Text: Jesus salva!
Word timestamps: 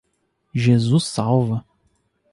Jesus 0.55 1.03
salva! 1.05 1.63